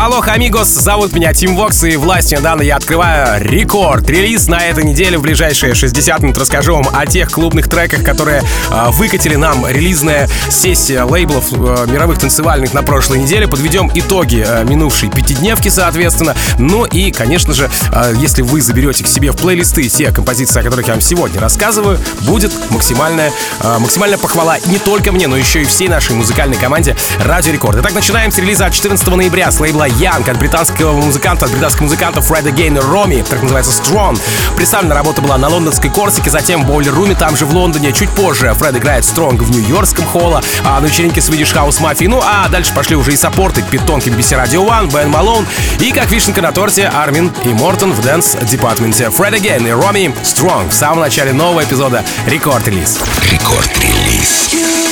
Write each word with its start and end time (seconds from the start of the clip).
Алло, 0.00 0.22
амигос, 0.24 0.68
зовут 0.68 1.12
меня 1.12 1.34
Тим 1.34 1.56
Вокс, 1.56 1.82
и 1.82 1.96
властью 1.96 2.38
недавно 2.38 2.62
я 2.62 2.76
открываю 2.76 3.44
рекорд. 3.44 4.08
Релиз 4.08 4.46
на 4.46 4.64
этой 4.64 4.84
неделе 4.84 5.18
в 5.18 5.22
ближайшие 5.22 5.74
60 5.74 6.20
минут 6.20 6.38
расскажу 6.38 6.76
вам 6.76 6.86
о 6.94 7.04
тех 7.04 7.28
клубных 7.32 7.68
треках, 7.68 8.04
которые 8.04 8.44
э, 8.70 8.90
выкатили 8.90 9.34
нам 9.34 9.66
релизная 9.66 10.28
сессия 10.50 11.02
лейблов 11.02 11.52
э, 11.52 11.86
мировых 11.90 12.20
танцевальных 12.20 12.74
на 12.74 12.84
прошлой 12.84 13.18
неделе. 13.18 13.48
Подведем 13.48 13.90
итоги 13.92 14.44
э, 14.46 14.62
минувшей 14.62 15.10
пятидневки, 15.10 15.68
соответственно. 15.68 16.36
Ну 16.60 16.84
и, 16.84 17.10
конечно 17.10 17.52
же, 17.52 17.68
э, 17.92 18.14
если 18.18 18.42
вы 18.42 18.60
заберете 18.60 19.02
к 19.02 19.08
себе 19.08 19.32
в 19.32 19.36
плейлисты 19.36 19.88
те 19.88 20.12
композиции, 20.12 20.60
о 20.60 20.62
которых 20.62 20.86
я 20.86 20.92
вам 20.92 21.00
сегодня 21.00 21.40
рассказываю, 21.40 21.98
будет 22.20 22.52
максимальная, 22.70 23.32
э, 23.62 23.78
максимальная 23.80 24.18
похвала 24.18 24.58
не 24.66 24.78
только 24.78 25.10
мне, 25.10 25.26
но 25.26 25.36
еще 25.36 25.62
и 25.62 25.64
всей 25.64 25.88
нашей 25.88 26.14
музыкальной 26.14 26.56
команде 26.56 26.96
Радио 27.18 27.52
Рекорд. 27.52 27.78
Итак, 27.80 27.94
начинаем 27.94 28.30
с 28.30 28.38
релиза 28.38 28.70
14 28.70 29.16
ноября 29.16 29.50
с 29.50 29.58
лейбла 29.58 29.87
Янг 29.88 30.28
от 30.28 30.38
британского 30.38 30.92
музыканта, 30.92 31.46
от 31.46 31.50
британского 31.52 31.84
музыканта 31.84 32.20
Фреда 32.20 32.50
Гейна 32.50 32.80
Роми, 32.80 33.22
так 33.22 33.42
называется 33.42 33.72
Strong. 33.72 34.18
Представлена 34.56 34.94
работа 34.94 35.22
была 35.22 35.38
на 35.38 35.48
лондонской 35.48 35.90
Корсике, 35.90 36.30
затем 36.30 36.64
в 36.64 36.66
Boiler 36.66 36.94
Room 36.94 37.07
е, 37.07 37.14
там 37.14 37.36
же 37.36 37.46
в 37.46 37.54
Лондоне. 37.54 37.92
Чуть 37.92 38.10
позже 38.10 38.52
Фред 38.54 38.76
играет 38.76 39.04
Strong 39.04 39.36
в 39.42 39.50
Нью-Йоркском 39.50 40.06
холле 40.06 40.80
на 40.80 40.86
вечеринке 40.86 41.20
Swedish 41.20 41.54
House 41.54 41.80
Mafia. 41.80 42.08
Ну 42.08 42.20
а 42.22 42.48
дальше 42.48 42.72
пошли 42.74 42.96
уже 42.96 43.12
и 43.12 43.16
support 43.16 43.62
ы 43.62 43.66
Pete 43.66 43.83
Tong 43.83 44.00
на 44.00 44.08
BBC 44.08 44.42
Radio 44.42 44.66
One, 44.66 44.92
Ben 44.92 45.10
Malone 45.10 45.46
и, 45.80 45.92
как 45.92 46.10
вишенка 46.10 46.42
на 46.42 46.52
торте, 46.52 46.86
Армин 46.86 47.32
и 47.44 47.48
Мортон 47.48 47.92
в 47.92 48.00
Dance 48.00 48.44
Department 48.44 48.99
е. 48.99 49.10
Fred 49.10 49.40
Again 49.40 49.66
и 49.66 49.70
Romy 49.70 50.14
Strong 50.22 50.70
в 50.70 50.74
самом 50.74 51.00
начале 51.00 51.32
нового 51.32 51.64
эпизода. 51.64 52.04
Record 52.26 52.57
Release. 52.57 52.98
Record 53.30 53.97
Release. 53.97 54.87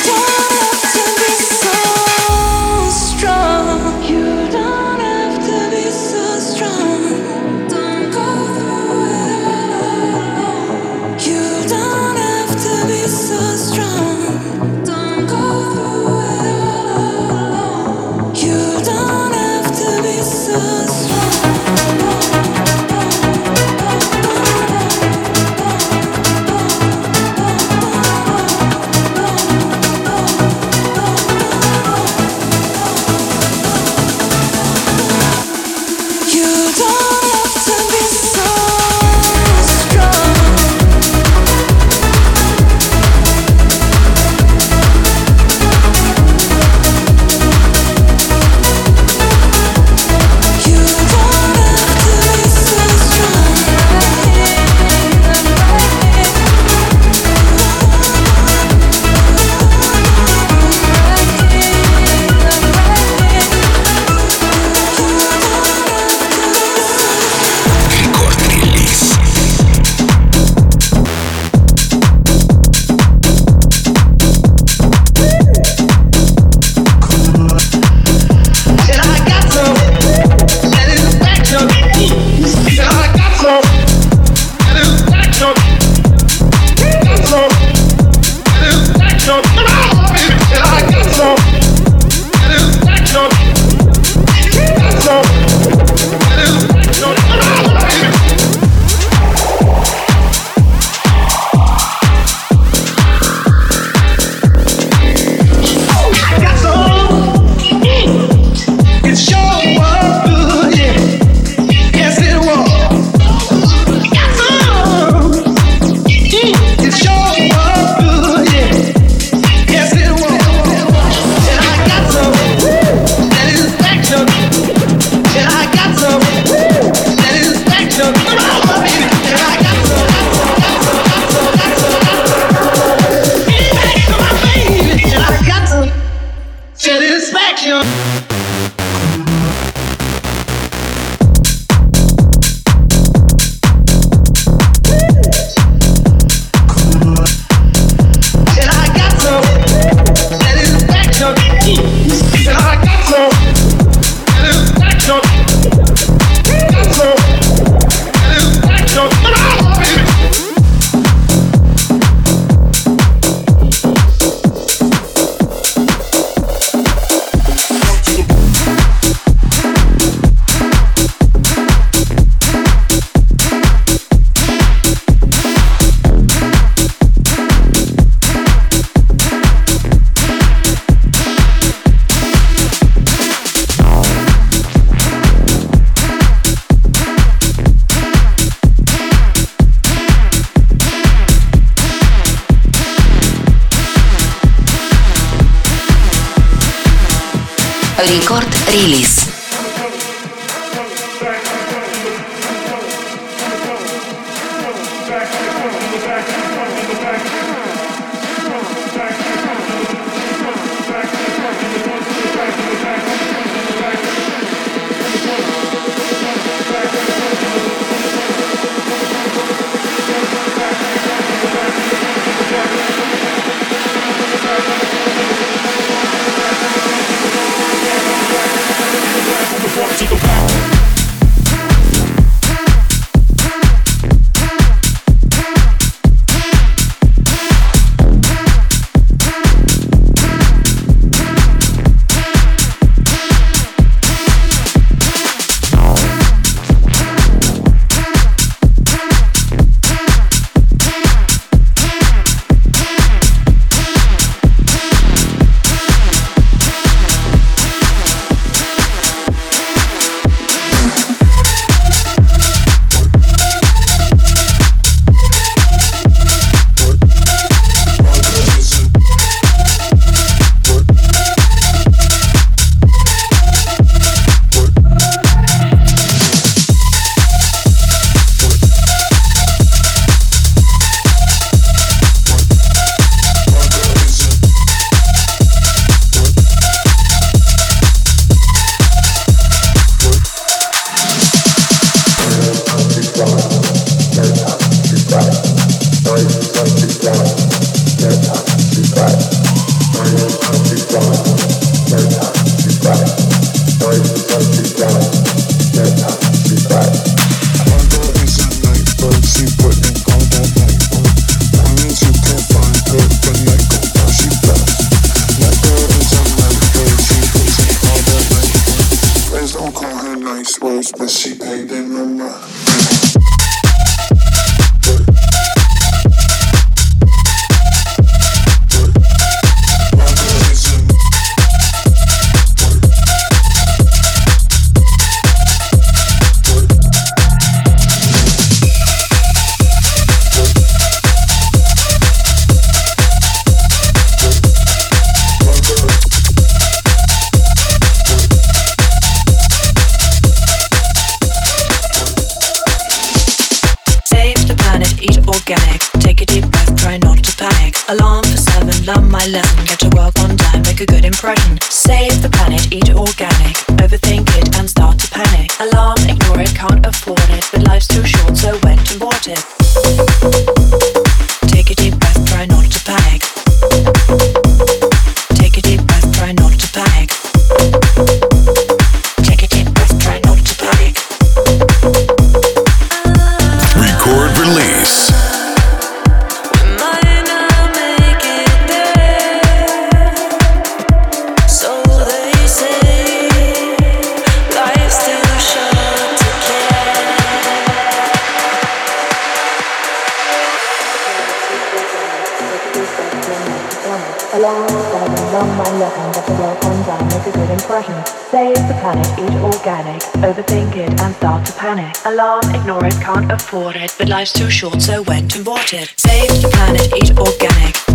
life's 414.16 414.32
too 414.32 414.48
short, 414.48 414.80
so 414.80 415.02
went 415.02 415.36
and 415.36 415.44
bought 415.44 415.74
it. 415.74 415.92
Save 415.98 416.40
the 416.40 416.48
planet, 416.48 416.90
eat 416.96 417.18
organic. 417.18 417.85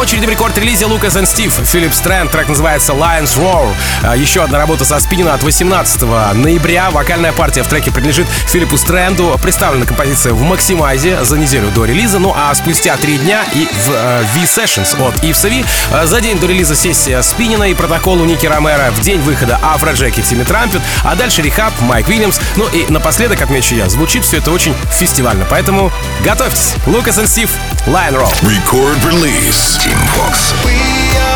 очереди 0.00 0.24
в 0.24 0.30
рекорд-релизе 0.30 0.86
Lucas 0.86 1.20
and 1.20 1.24
Steve. 1.24 1.52
Филипп 1.66 1.92
Стрэнд, 1.92 2.30
трек 2.30 2.48
называется 2.48 2.92
Lions 2.92 3.36
Roar. 3.38 3.68
А, 4.02 4.16
еще 4.16 4.42
одна 4.42 4.56
работа 4.56 4.86
со 4.86 4.98
спинина 4.98 5.34
от 5.34 5.42
18 5.42 6.02
ноября. 6.34 6.90
Вокальная 6.90 7.32
партия 7.32 7.62
в 7.62 7.68
треке 7.68 7.90
принадлежит 7.90 8.26
Филиппу 8.46 8.78
Стрэнду. 8.78 9.38
Представлена 9.42 9.84
композиция 9.84 10.32
в 10.32 10.40
Максимайзе 10.40 11.22
за 11.22 11.36
неделю 11.36 11.68
до 11.74 11.84
релиза, 11.84 12.18
ну 12.18 12.32
а 12.34 12.54
спустя 12.54 12.96
три 12.96 13.18
дня 13.18 13.44
и 13.52 13.66
в 13.66 13.90
э, 13.90 14.24
V-Sessions 14.34 15.06
от 15.06 15.22
Ивсови. 15.22 15.66
А, 15.92 16.06
за 16.06 16.22
день 16.22 16.38
до 16.38 16.46
релиза 16.46 16.74
сессия 16.74 17.20
Спинина 17.20 17.64
и 17.64 17.74
протокол 17.74 18.22
у 18.22 18.24
Ники 18.24 18.46
Ромера. 18.46 18.90
В 18.92 19.00
день 19.02 19.20
выхода 19.20 19.58
Афро 19.62 19.92
Джеки 19.92 20.22
Тимми 20.22 20.44
Трампет, 20.44 20.80
а 21.04 21.14
дальше 21.14 21.42
Рехаб, 21.42 21.74
Майк 21.82 22.08
Уильямс. 22.08 22.40
Ну 22.56 22.66
и 22.68 22.86
напоследок, 22.90 23.42
отмечу 23.42 23.74
я, 23.74 23.86
звучит 23.90 24.24
все 24.24 24.38
это 24.38 24.50
очень 24.50 24.74
фестивально, 24.90 25.44
поэтому 25.50 25.92
готовьтесь. 26.24 26.74
Лукас 26.86 27.18
и 27.18 27.26
Стив, 27.26 27.50
Лайн 27.86 28.14
Roar. 28.14 28.32
Record 28.42 29.02
release. 29.04 29.89
Team 29.90 29.98
Fox. 30.14 31.29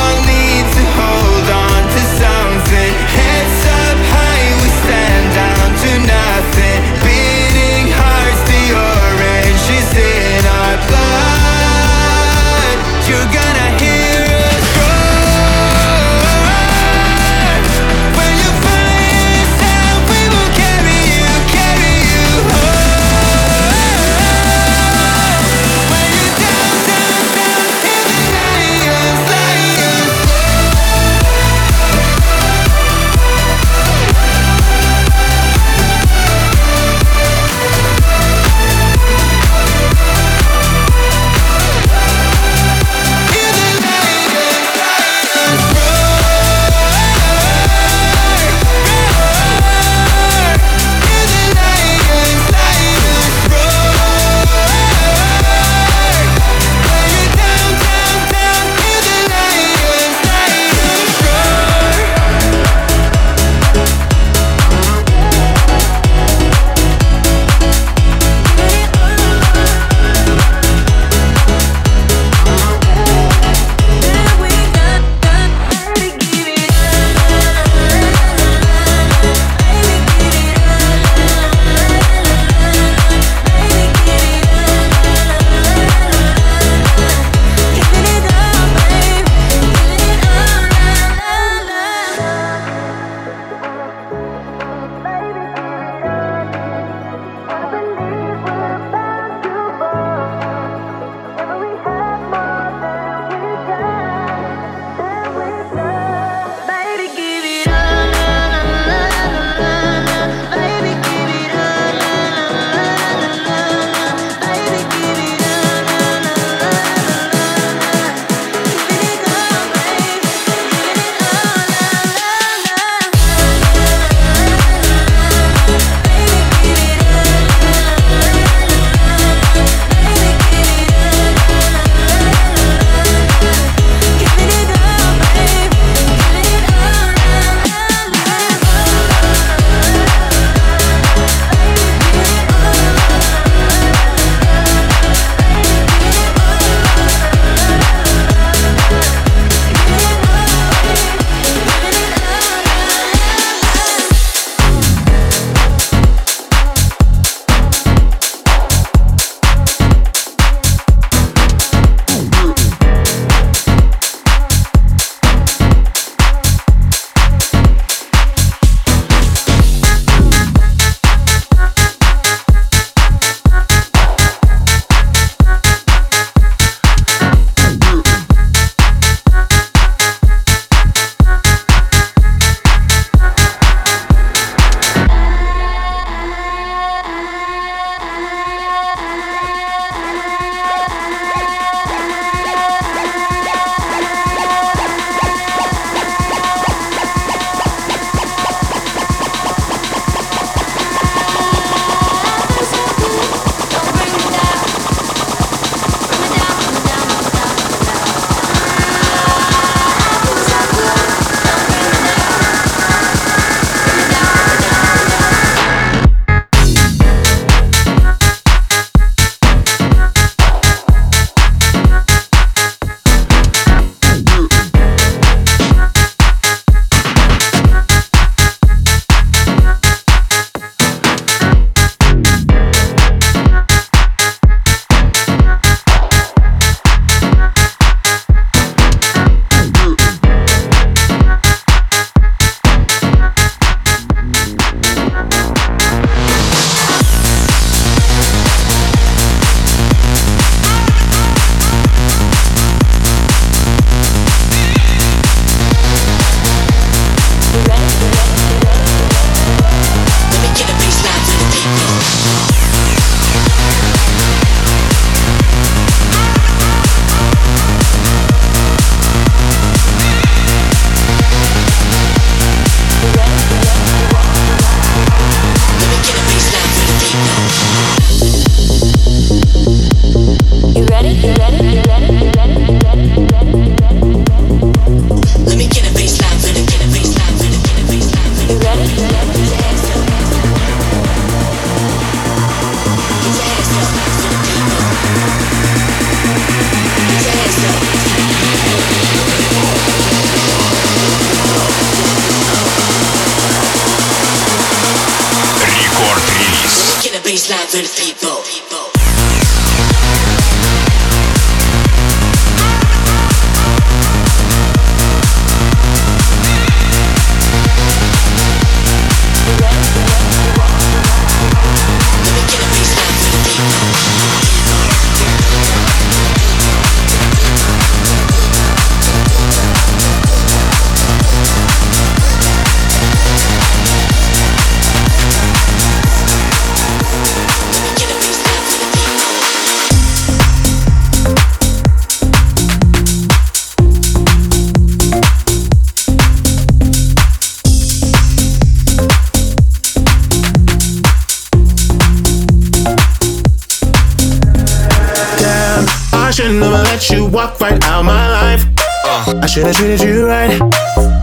Should 359.55 359.67
have 359.67 359.77
treated 359.77 360.01
you 360.01 360.27
right. 360.27 360.61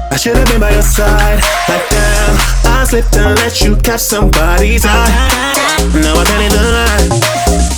I 0.09 0.15
should 0.15 0.37
have 0.37 0.47
been 0.47 0.61
by 0.61 0.71
your 0.71 0.81
side. 0.81 1.43
Like 1.67 1.83
damn, 1.89 2.37
I 2.63 2.85
slipped 2.87 3.13
and 3.17 3.35
let 3.35 3.59
you 3.59 3.75
catch 3.75 3.99
somebody's 3.99 4.85
eye. 4.85 5.11
Now 5.95 6.15
I 6.15 6.23
can't 6.23 6.53
lie. 6.55 7.09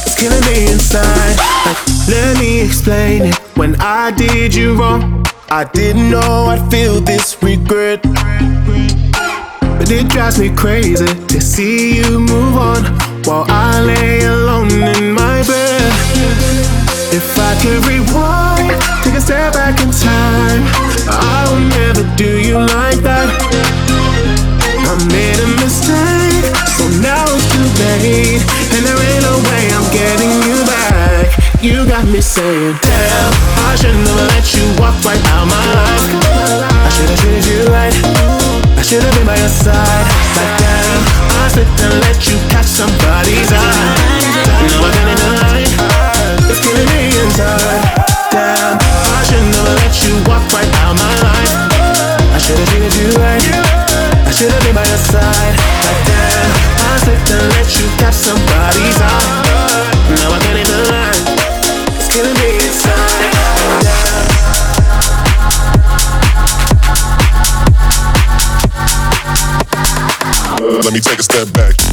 It's 0.05 0.13
killing 0.13 0.45
me 0.45 0.71
inside. 0.71 1.37
Like, 1.65 2.07
let 2.07 2.37
me 2.37 2.61
explain 2.61 3.23
it. 3.23 3.35
When 3.57 3.75
I 3.79 4.11
did 4.11 4.53
you 4.53 4.75
wrong, 4.75 5.25
I 5.49 5.63
didn't 5.63 6.11
know 6.11 6.45
I'd 6.45 6.69
feel 6.69 7.01
this 7.01 7.35
regret. 7.41 8.03
But 8.03 9.89
it 9.89 10.07
drives 10.09 10.37
me 10.39 10.55
crazy 10.55 11.07
to 11.07 11.41
see 11.41 11.97
you 11.97 12.19
move 12.19 12.57
on 12.57 12.83
while 13.23 13.45
I 13.47 13.81
lay 13.81 14.23
alone 14.25 14.69
in 14.69 15.13
my 15.13 15.41
bed. 15.47 15.93
If 17.11 17.39
I 17.39 17.57
could 17.59 17.87
rewind, 17.87 18.42
step 19.23 19.53
back 19.53 19.79
in 19.79 19.87
time, 19.87 20.67
I 21.07 21.47
would 21.47 21.71
never 21.71 22.03
do 22.19 22.27
you 22.43 22.59
like 22.59 22.99
that. 23.07 23.31
I 24.83 24.93
made 25.07 25.39
a 25.39 25.49
mistake, 25.63 26.43
so 26.75 26.83
now 26.99 27.23
it's 27.31 27.47
too 27.55 27.63
late, 27.79 28.43
and 28.75 28.83
there 28.83 28.99
ain't 28.99 29.23
no 29.23 29.39
way 29.47 29.63
I'm 29.71 29.87
getting 29.95 30.33
you 30.43 30.59
back. 30.67 31.31
You 31.63 31.87
got 31.87 32.03
me 32.11 32.19
saying, 32.19 32.75
damn, 32.83 33.31
I 33.63 33.79
should 33.79 33.95
never 33.95 34.27
let 34.35 34.43
you 34.51 34.65
walk 34.75 34.99
right 35.07 35.23
out 35.31 35.47
my 35.47 35.65
life. 35.71 36.11
I 36.83 36.89
should've 36.91 37.15
treated 37.23 37.47
you 37.47 37.59
right. 37.71 37.95
I 38.75 38.83
should've 38.83 39.07
been 39.15 39.23
by 39.23 39.39
your 39.39 39.47
side. 39.47 40.03
Like 40.35 40.53
damn, 40.59 40.99
I 41.39 41.47
slipped 41.47 41.79
and 41.79 41.95
let 42.03 42.19
you 42.27 42.35
catch 42.51 42.67
somebody's 42.67 43.47
eye. 43.55 43.87
Now 44.67 44.83
I 44.83 44.91
can't 44.91 45.07
deny. 45.15 45.63
It's 46.51 46.59
killing 46.59 46.89
me 46.91 47.15
inside. 47.23 48.03
Damn, 48.27 48.75
you 50.13 50.23
walk 50.29 50.45
right 50.53 50.69
out 50.85 50.93
my 50.93 51.13
life. 51.25 51.53
I 52.33 52.37
should've 52.37 52.67
treated 52.69 52.93
you 52.95 53.09
right. 53.17 53.41
I 53.41 54.31
should've 54.31 54.61
been 54.63 54.75
by 54.75 54.85
your 54.85 54.97
side. 55.09 55.55
Like 55.57 56.01
damn, 56.05 56.51
I 56.77 56.97
slipped 57.01 57.31
and 57.33 57.45
let 57.57 57.67
you 57.79 57.87
catch 57.97 58.13
somebody's 58.13 58.99
eye. 59.01 59.27
Now 60.21 60.29
I 60.33 60.39
can't 60.45 60.59
even 60.61 60.81
lie. 60.91 61.17
It's 61.97 62.09
killing 62.13 62.37
me 62.37 62.61
inside. 62.61 63.01
Let 70.83 70.93
me 70.93 70.99
take 70.99 71.19
a 71.19 71.23
step 71.23 71.51
back. 71.53 71.92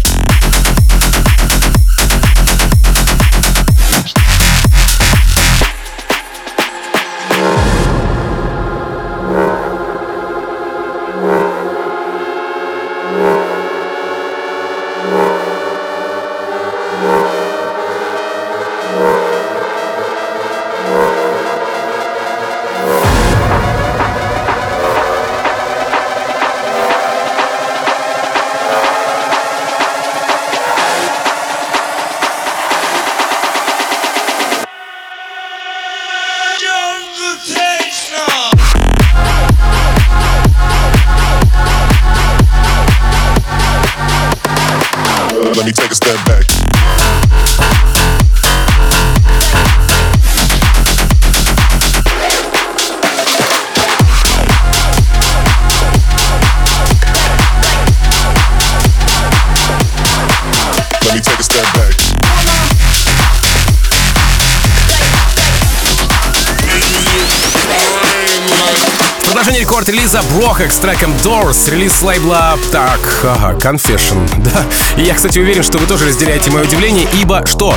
Рекорд-релиза 70.21 70.35
Брохак 70.35 70.71
с 70.71 70.77
треком 70.77 71.11
Doors, 71.23 71.69
релиз 71.69 72.01
лейбла... 72.01 72.57
Так, 72.71 72.99
ага, 73.23 73.57
Confession, 73.57 74.29
да. 74.43 74.65
И 74.97 75.05
я, 75.05 75.13
кстати, 75.15 75.39
уверен, 75.39 75.63
что 75.63 75.77
вы 75.77 75.85
тоже 75.85 76.05
разделяете 76.05 76.51
мое 76.51 76.63
удивление, 76.63 77.07
ибо 77.19 77.45
что? 77.45 77.73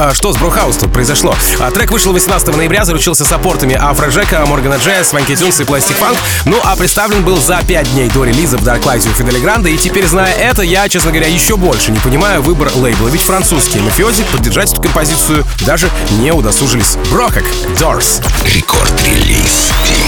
А, 0.00 0.14
что 0.14 0.32
с 0.32 0.36
Брохаус 0.36 0.76
тут 0.76 0.92
произошло? 0.92 1.34
А, 1.58 1.72
трек 1.72 1.90
вышел 1.90 2.12
18 2.12 2.54
ноября, 2.56 2.84
заручился 2.84 3.24
саппортами 3.24 3.74
Афроджека, 3.74 4.46
Моргана 4.46 4.76
Джесс, 4.76 5.12
Ванки 5.12 5.34
Тюнс 5.34 5.58
и 5.58 5.64
Пластик 5.64 5.96
Фанк. 5.96 6.16
Ну, 6.44 6.56
а 6.62 6.76
представлен 6.76 7.24
был 7.24 7.36
за 7.38 7.60
5 7.66 7.94
дней 7.94 8.08
до 8.08 8.22
релиза 8.22 8.58
в 8.58 8.62
Dark 8.62 8.84
Light 8.84 9.10
у 9.10 9.12
Фидели 9.12 9.40
Гранда. 9.40 9.70
И 9.70 9.76
теперь, 9.76 10.06
зная 10.06 10.32
это, 10.34 10.62
я, 10.62 10.88
честно 10.88 11.10
говоря, 11.10 11.26
еще 11.26 11.56
больше 11.56 11.90
не 11.90 11.98
понимаю 11.98 12.42
выбор 12.42 12.70
лейбла. 12.76 13.08
Ведь 13.08 13.22
французские 13.22 13.82
мафиози 13.82 14.22
поддержать 14.30 14.72
эту 14.72 14.82
композицию 14.82 15.44
даже 15.66 15.90
не 16.12 16.32
удосужились. 16.32 16.96
Брохак, 17.10 17.44
Doors. 17.76 18.22
Рекорд-релиз 18.44 19.72
Team 19.84 20.06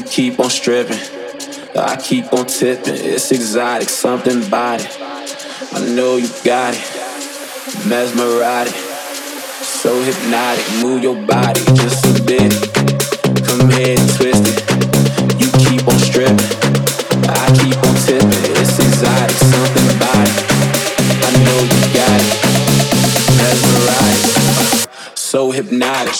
keep 0.00 0.40
on 0.40 0.48
stripping. 0.48 0.96
I 1.76 2.00
keep 2.00 2.32
on 2.32 2.46
tipping. 2.46 2.94
It's 2.94 3.30
exotic, 3.30 3.90
something 3.90 4.42
about 4.46 4.80
it. 4.80 4.96
I 5.72 5.84
know 5.94 6.16
you 6.16 6.28
got 6.44 6.72
it. 6.72 6.80
Mesmerizing. 7.86 8.72
So 8.72 10.02
hypnotic. 10.02 10.64
Move 10.80 11.02
your 11.02 11.16
body 11.26 11.60
just 11.74 12.06
a 12.06 12.22
bit. 12.22 12.52
Come 13.44 13.68
here 13.68 13.98
and 13.98 14.08
twist 14.16 14.48
it. 14.48 14.62
You 15.38 15.52
keep 15.68 15.86
on 15.86 15.98
stripping. 15.98 16.38
I 17.28 17.52
keep 17.60 17.76
on 17.84 17.94
tipping. 18.06 18.44
It's 18.56 18.78
exotic, 18.78 19.36
something 19.36 19.88
about 19.96 20.24
it. 20.24 20.36
I 21.20 21.30
know 21.44 21.58
you 21.68 21.80
got 21.92 22.20
it. 22.22 22.32
Hypnotic. 23.44 25.18
So 25.18 25.50
hypnotic. 25.50 26.14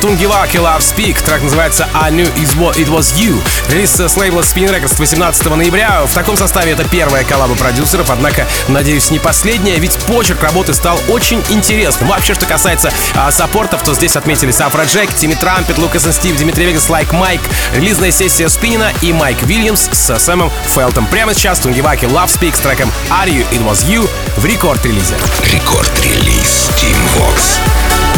Tungevaag 0.00 0.56
и 0.56 0.80
Lovespeake. 0.80 1.22
Трек 1.22 1.42
называется 1.42 1.86
I 1.92 2.10
Knew 2.10 2.32
It 2.34 2.88
Was 2.88 3.14
You. 3.16 3.38
Релиз 3.68 3.90
с 3.90 4.16
лейбла 4.16 4.40
Spinnin' 4.40 4.70
Records 4.70 4.96
18 4.98 5.44
ноября. 5.46 6.06
В 6.06 6.14
таком 6.14 6.36
составе 6.36 6.72
это 6.72 6.84
первая 6.84 7.22
коллаба 7.24 7.54
продюсеров, 7.54 8.10
однако, 8.10 8.46
надеюсь, 8.68 9.10
не 9.10 9.18
последняя, 9.18 9.78
ведь 9.78 9.98
почерк 10.06 10.42
работы 10.42 10.72
стал 10.72 10.98
очень 11.08 11.42
интересным. 11.50 12.08
Вообще, 12.08 12.34
что 12.34 12.46
касается 12.46 12.90
а, 13.14 13.30
support 13.30 13.66
ов, 13.66 13.82
то 13.82 13.92
здесь 13.94 14.16
отметили 14.16 14.50
Afrojack, 14.52 15.12
Timmy 15.14 15.34
Trumpet, 15.34 15.76
Lucas 15.76 16.06
и 16.06 16.12
Steve, 16.12 16.36
Dimitri 16.36 16.66
Vegas, 16.66 16.88
Like 16.88 17.12
Mike, 17.12 17.40
релизная 17.74 18.10
сессия 18.10 18.48
Spinnin 18.48 18.87
а 18.87 18.92
и 19.02 19.12
Mike 19.12 19.42
Williams 19.42 19.88
с 19.92 20.18
Sam 20.18 20.50
Feldt 20.74 20.94
ом. 20.94 21.06
Прямо 21.06 21.34
сейчас 21.34 21.58
Tungevaag 21.60 22.06
и 22.06 22.28
Lovespeake 22.28 22.56
с 22.56 22.60
треком 22.60 22.90
I 23.10 23.28
Knew 23.28 23.46
It 23.50 23.64
Was 23.68 23.86
You 23.86 24.08
в 24.36 24.44
Record 24.46 24.76
Release. 24.76 25.16
Рекорд-релиз 25.52 26.70
Team 26.76 26.96
Vox. 27.18 28.09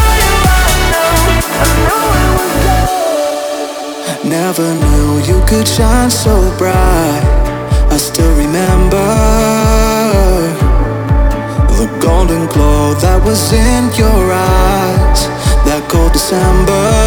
Could 5.53 5.69
shine 5.69 6.11
so 6.11 6.35
bright. 6.57 7.23
I 7.91 7.99
still 7.99 8.35
remember 8.39 9.09
the 11.77 11.89
golden 12.01 12.47
glow 12.47 12.95
that 13.05 13.23
was 13.23 13.53
in 13.53 13.85
your 14.01 14.23
eyes 14.33 15.21
that 15.67 15.87
cold 15.91 16.13
December. 16.15 17.02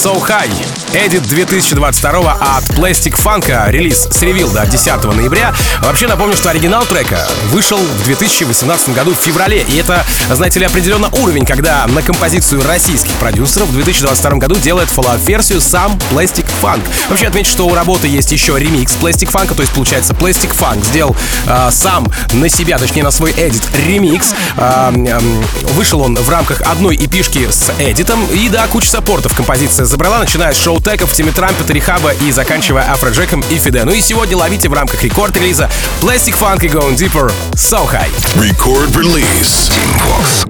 So 0.00 0.14
High. 0.14 0.69
Edit 0.92 1.22
2022 1.22 2.32
от 2.32 2.64
Plastic 2.70 3.14
Funk, 3.14 3.48
а, 3.52 3.70
релиз 3.70 4.08
с 4.10 4.22
Revealed 4.22 4.61
а 4.61 4.66
10 4.66 5.04
ноября. 5.12 5.54
Вообще 5.82 6.08
напомню, 6.08 6.34
что 6.34 6.50
оригинал 6.50 6.84
трека 6.84 7.28
вышел 7.50 7.78
в 7.78 8.04
2018 8.04 8.88
году 8.92 9.14
в 9.14 9.16
феврале, 9.16 9.62
и 9.62 9.76
это, 9.76 10.04
знаете 10.32 10.58
ли, 10.58 10.66
определенно 10.66 11.08
уровень, 11.12 11.46
когда 11.46 11.86
на 11.86 12.02
композицию 12.02 12.64
российских 12.66 13.12
продюсеров 13.14 13.68
в 13.68 13.74
2022 13.74 14.38
году 14.38 14.56
делает 14.56 14.88
follow-up-версию 14.88 15.60
сам 15.60 15.96
Plastic 16.10 16.46
Funk. 16.60 16.82
Вообще 17.08 17.28
отмечу, 17.28 17.52
что 17.52 17.68
у 17.68 17.74
работы 17.74 18.08
есть 18.08 18.32
еще 18.32 18.58
ремикс 18.58 18.96
Plastic 19.00 19.30
Funk, 19.30 19.54
то 19.54 19.62
есть 19.62 19.72
получается 19.72 20.12
Plastic 20.12 20.52
Funk 20.52 20.84
сделал 20.84 21.14
э, 21.46 21.68
сам 21.70 22.10
на 22.32 22.48
себя, 22.48 22.78
точнее 22.78 23.04
на 23.04 23.12
свой 23.12 23.30
Edit 23.30 23.62
ремикс. 23.86 24.34
Э, 24.56 24.92
э, 24.92 25.20
вышел 25.74 26.00
он 26.00 26.16
в 26.16 26.28
рамках 26.28 26.62
одной 26.62 26.96
эпишки 26.96 27.48
с 27.48 27.70
Эдитом, 27.78 28.26
и 28.32 28.48
да, 28.48 28.66
куча 28.66 28.90
саппортов 28.90 29.36
композиция 29.36 29.86
забрала, 29.86 30.18
начиная 30.18 30.52
с 30.52 30.60
шоу 30.60 30.79
фултеков, 30.80 31.12
теме 31.12 31.30
трампета, 31.30 31.74
рехаба 31.74 32.12
и 32.12 32.32
заканчивая 32.32 32.90
афро-джеком 32.90 33.44
и 33.50 33.58
фиде. 33.58 33.84
Ну 33.84 33.92
и 33.92 34.00
сегодня 34.00 34.36
ловите 34.36 34.70
в 34.70 34.72
рамках 34.72 35.02
рекорд-релиза 35.02 35.68
Plastic 36.00 36.38
Funk 36.38 36.64
и 36.64 36.68
Going 36.68 36.96
Deeper 36.96 37.30
So 37.52 37.86
High. 37.86 38.10
Record 38.36 38.90
Release. 38.94 39.68
Team 39.68 40.00
Fox. 40.00 40.49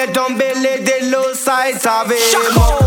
che 0.00 0.10
don 0.12 0.34
belle 0.36 0.82
of 1.86 2.10
it. 2.10 2.16
sapere. 2.20 2.79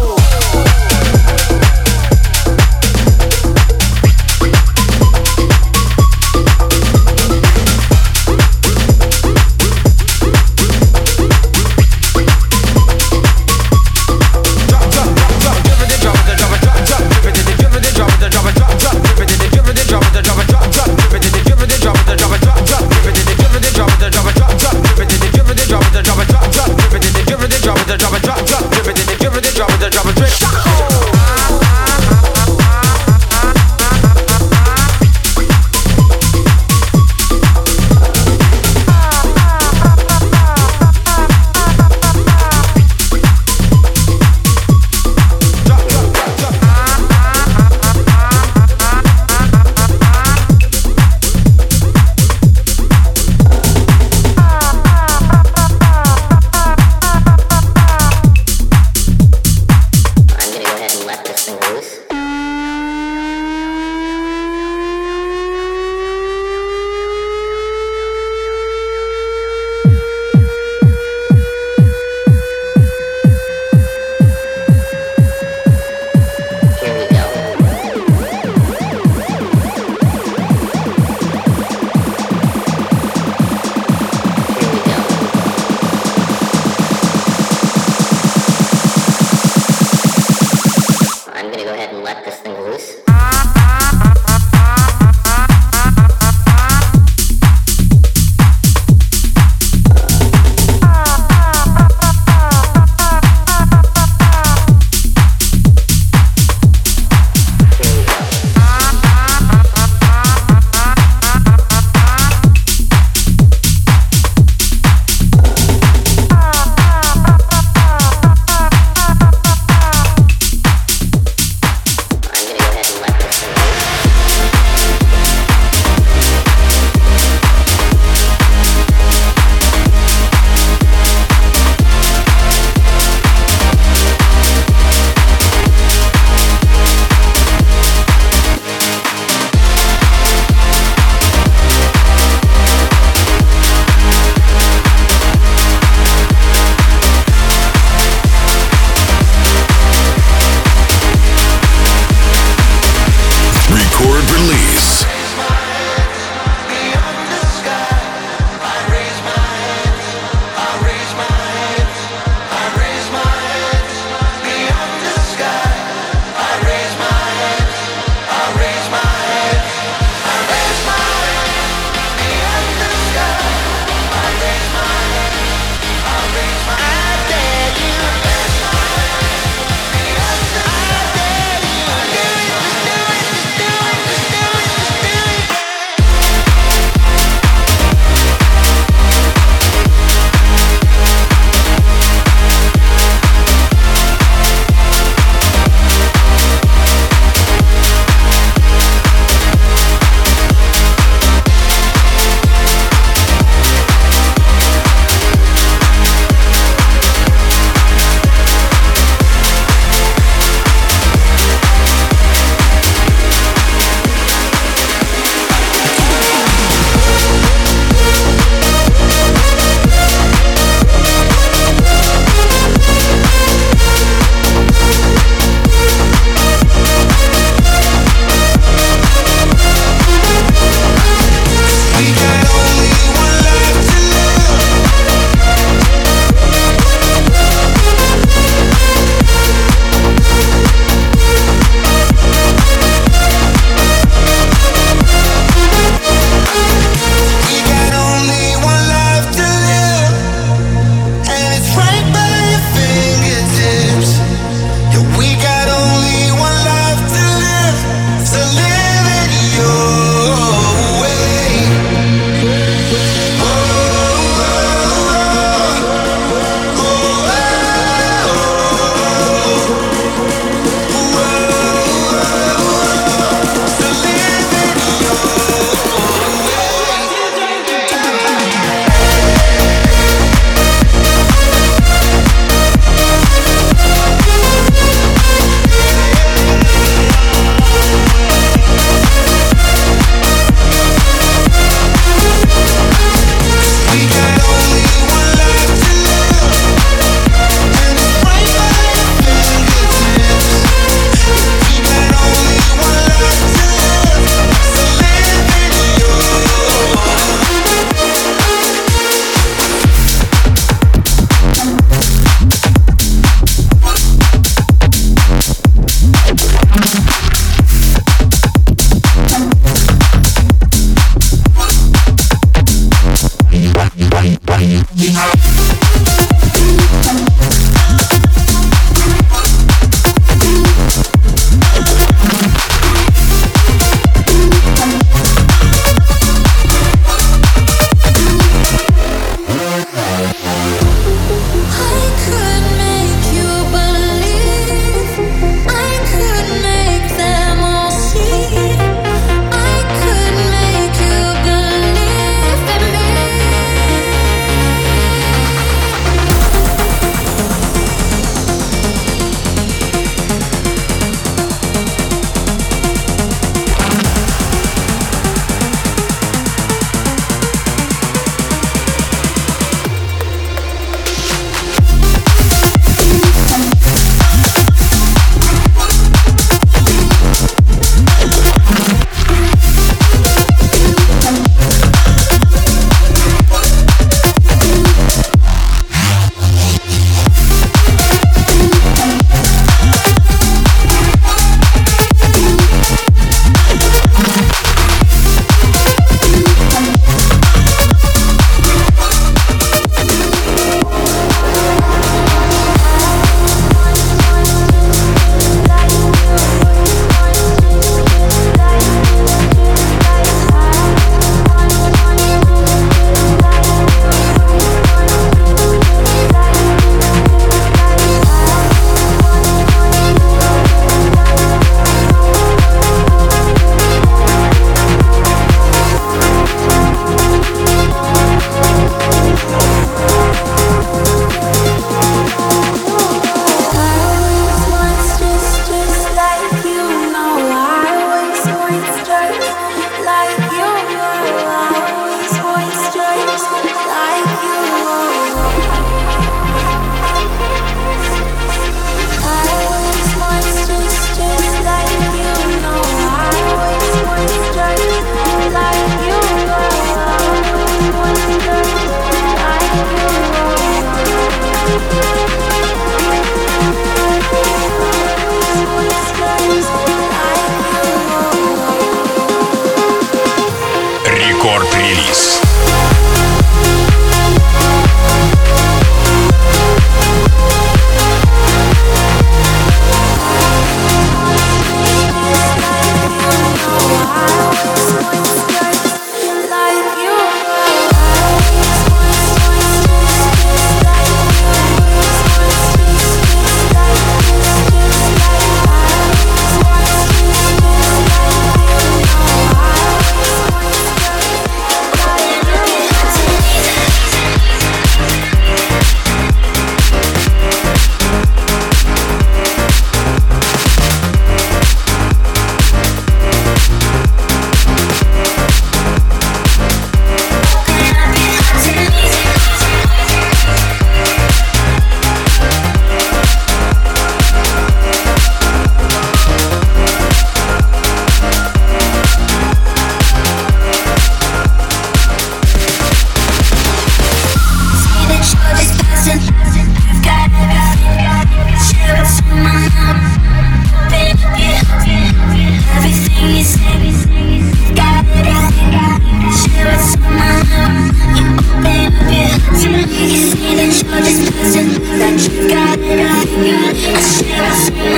Peace. 554.70 554.93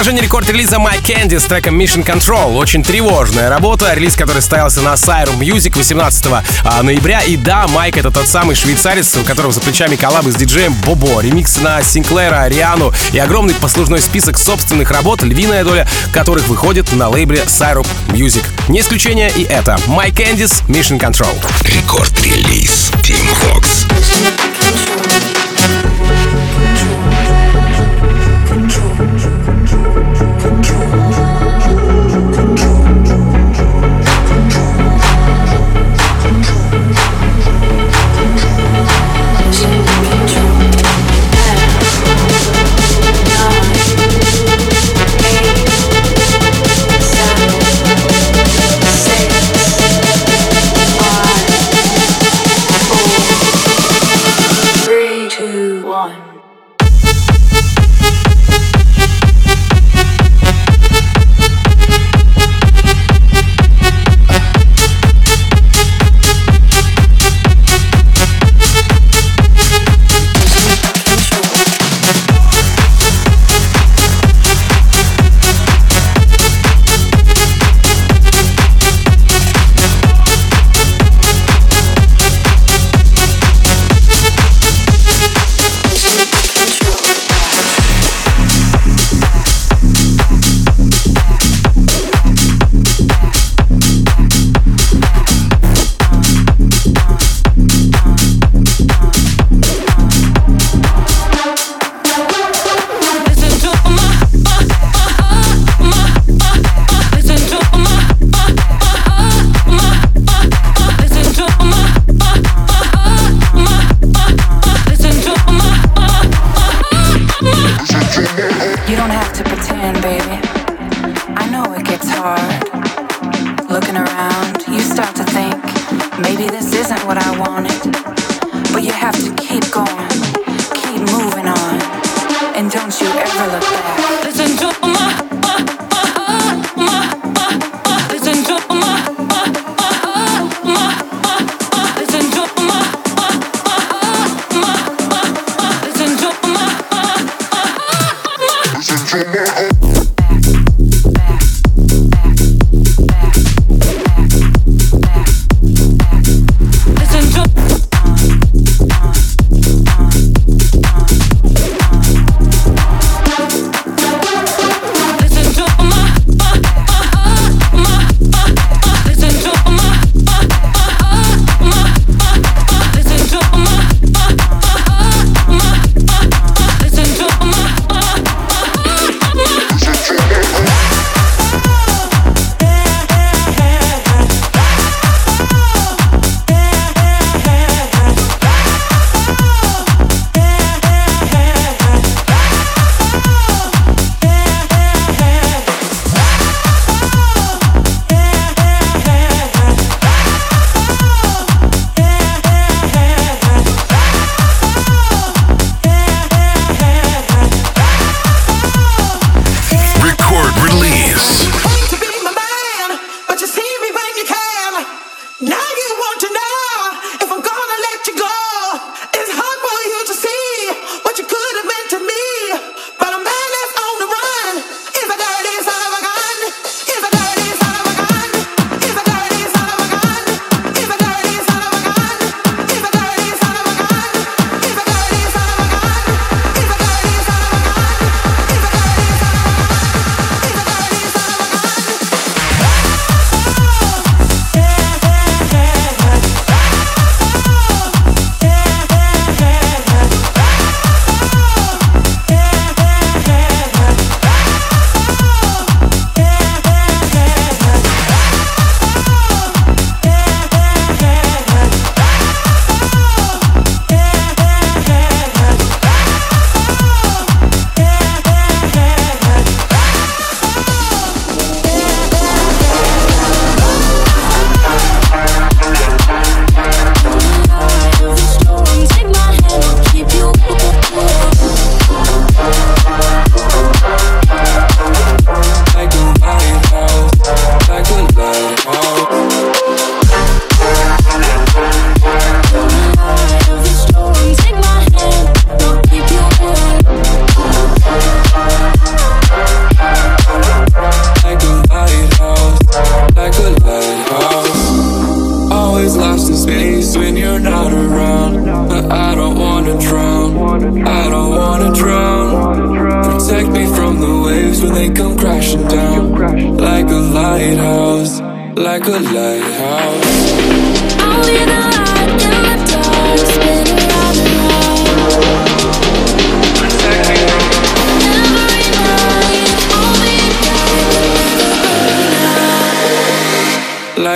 Продолжение 0.00 0.22
рекорд-релиза 0.22 0.76
My 0.76 0.98
Candy 1.02 1.38
с 1.38 1.44
треком 1.44 1.78
Mission 1.78 2.02
Control. 2.02 2.56
Очень 2.56 2.82
тревожная 2.82 3.50
работа, 3.50 3.92
релиз, 3.92 4.14
который 4.14 4.40
ставился 4.40 4.80
на 4.80 4.94
Syrum 4.94 5.38
Music 5.38 5.76
18 5.76 6.26
а, 6.64 6.82
ноября. 6.82 7.20
И 7.20 7.36
да, 7.36 7.68
Майк 7.68 7.98
это 7.98 8.10
тот 8.10 8.26
самый 8.26 8.56
швейцарец, 8.56 9.14
у 9.16 9.24
которого 9.24 9.52
за 9.52 9.60
плечами 9.60 9.96
коллабы 9.96 10.32
с 10.32 10.36
диджеем 10.36 10.72
Бобо, 10.86 11.20
ремикс 11.20 11.58
на 11.58 11.82
Синклера, 11.82 12.48
Риану 12.48 12.94
и 13.12 13.18
огромный 13.18 13.52
послужной 13.52 14.00
список 14.00 14.38
собственных 14.38 14.90
работ, 14.90 15.20
львиная 15.22 15.64
доля 15.64 15.86
которых 16.14 16.48
выходит 16.48 16.90
на 16.92 17.10
лейбле 17.10 17.42
Syrup 17.42 17.86
Music. 18.08 18.46
Не 18.68 18.80
исключение 18.80 19.30
и 19.36 19.42
это. 19.42 19.78
My 19.86 20.10
Candies 20.10 20.64
Mission 20.66 20.98
Control. 20.98 21.36
Рекорд-релиз 21.60 22.90
Team 23.02 23.28
Vox. 23.42 24.49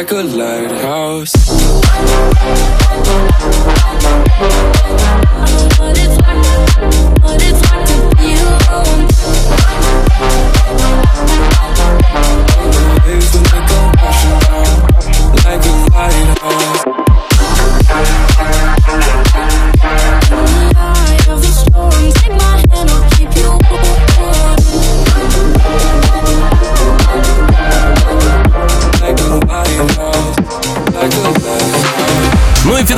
Like 0.05 0.35
a. 0.35 0.44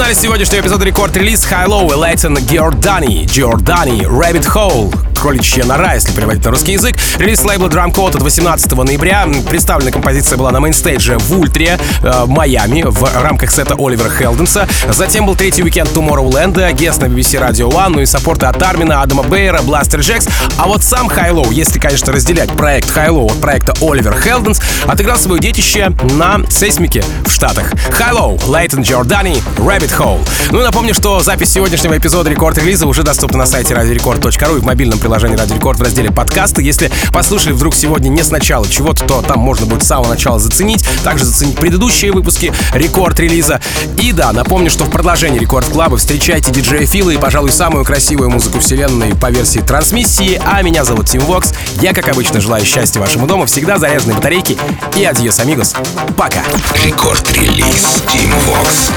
финале 0.06 0.22
сегодняшнего 0.22 0.60
эпизода 0.60 0.84
Record 0.84 1.48
Release 1.50 1.66
HI-LO 1.66 1.90
и 1.90 1.96
Layton 1.96 3.24
Giordani, 3.24 3.63
Giordani, 3.63 4.02
Rabbit 4.02 4.46
Hole, 4.54 4.94
кроличья 5.20 5.64
нора, 5.64 5.94
если 5.94 6.12
переводить 6.12 6.44
на 6.44 6.52
русский 6.52 6.74
язык. 6.74 6.96
Релиз 7.18 7.44
лейбла 7.44 7.66
Drumcode 7.66 7.90
от 8.06 8.14
18 8.14 8.70
ноября. 8.72 9.26
Представлена 9.48 9.90
композиция 9.90 10.38
была 10.38 10.52
на 10.52 10.60
mainstage 10.60 11.13
е 11.13 11.18
в 11.18 11.36
Ультре, 11.36 11.80
э, 12.02 12.24
Майами, 12.26 12.84
в 12.86 13.02
рамках 13.20 13.50
сета 13.50 13.74
Оливера 13.74 14.08
Хелденса. 14.08 14.68
Затем 14.88 15.26
был 15.26 15.34
третий 15.34 15.64
уикенд 15.64 15.90
Tomorrowland, 15.90 16.72
guest 16.74 17.00
на 17.00 17.06
BBC 17.06 17.40
Radio 17.40 17.68
One, 17.68 17.88
ну 17.88 18.00
и 18.00 18.06
support 18.06 18.41
ы 18.41 18.46
от 18.46 18.62
Армина, 18.62 19.02
Адама 19.02 19.24
Бейера, 19.24 19.60
Blasterjaxx. 19.62 20.28
А 20.56 20.68
вот 20.68 20.84
сам 20.84 21.08
HI-LO, 21.08 21.52
если, 21.52 21.80
конечно, 21.80 22.12
разделять 22.12 22.50
проект 22.52 22.85
HI-LO 22.96 23.30
от 23.30 23.40
проекта 23.40 23.74
Оливер 23.80 24.18
Хелденс, 24.18 24.60
отыграл 24.86 25.18
свое 25.18 25.40
детище 25.40 25.92
на 26.14 26.40
Seismic 26.48 26.97
е 26.97 27.04
в 27.24 27.30
Штатах. 27.30 27.72
Low, 28.12 28.40
Лейтон 28.50 28.80
Giordani, 28.80 29.42
Rabbit 29.58 29.96
Hole. 29.98 30.26
Ну 30.50 30.60
и 30.60 30.64
напомню, 30.64 30.94
что 30.94 31.20
запись 31.20 31.52
сегодняшнего 31.52 31.96
эпизода 31.98 32.30
рекорд-релиза 32.30 32.86
уже 32.86 33.02
доступна 33.02 33.38
на 33.38 33.46
сайте 33.46 33.74
radiorecord.ru 33.74 34.56
и 34.56 34.60
в 34.60 34.64
мобильном 34.64 34.98
приложении 34.98 35.36
Radio 35.36 35.58
Record 35.58 35.76
в 35.76 35.82
разделе 35.82 36.10
подкасты. 36.10 36.62
Если 36.62 36.90
послушали 37.12 37.52
вдруг 37.52 37.74
сегодня 37.74 38.08
не 38.08 38.22
сначала 38.22 38.66
чего-то, 38.66 39.04
то 39.04 39.22
там 39.22 39.40
можно 39.40 39.66
будет 39.66 39.82
с 39.82 39.86
самого 39.86 40.08
начала 40.08 40.38
заценить. 40.38 40.86
Также 41.04 41.24
заценить 41.26 41.56
предыдущие 41.58 42.12
выпуски 42.12 42.52
рекорд-релиза. 42.72 43.60
И 44.00 44.12
да, 44.12 44.32
напомню, 44.32 44.70
что 44.70 44.84
в 44.84 44.90
продолжении 44.90 45.38
рекорд 45.38 45.68
клаба 45.68 45.96
встречайте 45.98 46.50
диджея 46.50 46.86
Фила 46.86 47.10
и, 47.10 47.18
пожалуй, 47.18 47.50
самую 47.50 47.84
красивую 47.84 48.30
музыку 48.30 48.60
вселенной 48.60 49.14
по 49.14 49.30
версии 49.30 49.60
трансмиссии. 49.60 50.40
А 50.44 50.62
меня 50.62 50.84
зовут 50.84 51.10
Тим 51.10 51.20
Вокс. 51.22 51.52
Я, 51.80 51.92
как 51.92 52.08
обычно, 52.08 52.40
желаю 52.40 52.64
счастья 52.64 52.85
вашему 52.94 53.26
дому, 53.26 53.46
всегда 53.46 53.78
заряженной 53.78 54.14
батарейки. 54.14 54.56
И 54.94 55.04
адьос, 55.04 55.40
амигос. 55.40 55.74
Пока. 56.16 56.42
Рекорд-релиз 56.84 58.04
Team 58.06 58.32
Vox. 58.46 58.92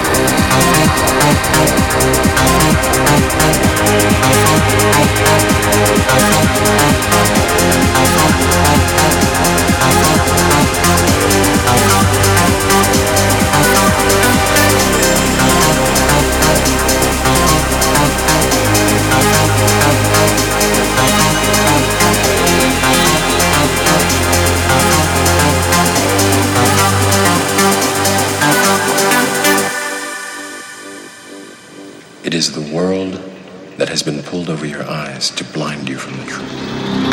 It 32.30 32.36
is 32.36 32.52
the 32.52 32.76
world 32.76 33.14
that 33.78 33.90
has 33.90 34.04
been 34.04 34.22
pulled 34.22 34.52
over 34.52 34.64
your 34.64 34.88
eyes 34.88 35.32
to 35.32 35.44
blind 35.44 35.90
you 35.90 35.98
from 35.98 36.16
the 36.18 36.26
truth. 36.26 37.09